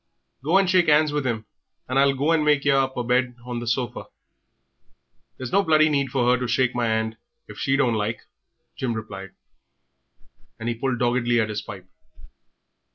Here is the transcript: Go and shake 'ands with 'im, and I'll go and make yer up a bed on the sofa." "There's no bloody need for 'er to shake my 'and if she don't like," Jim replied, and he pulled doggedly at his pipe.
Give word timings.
Go 0.43 0.57
and 0.57 0.67
shake 0.67 0.89
'ands 0.89 1.11
with 1.11 1.27
'im, 1.27 1.45
and 1.87 1.99
I'll 1.99 2.15
go 2.15 2.31
and 2.31 2.43
make 2.43 2.65
yer 2.65 2.75
up 2.75 2.97
a 2.97 3.03
bed 3.03 3.35
on 3.45 3.59
the 3.59 3.67
sofa." 3.67 4.05
"There's 5.37 5.51
no 5.51 5.61
bloody 5.61 5.89
need 5.89 6.09
for 6.09 6.27
'er 6.27 6.39
to 6.39 6.47
shake 6.47 6.73
my 6.73 6.87
'and 6.87 7.17
if 7.47 7.59
she 7.59 7.75
don't 7.77 7.93
like," 7.93 8.21
Jim 8.75 8.93
replied, 8.95 9.35
and 10.59 10.67
he 10.67 10.73
pulled 10.73 10.97
doggedly 10.97 11.39
at 11.39 11.49
his 11.49 11.61
pipe. 11.61 11.87